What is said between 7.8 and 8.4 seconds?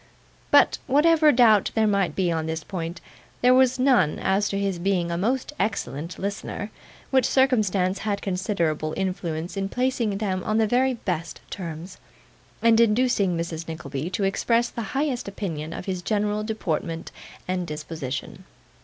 had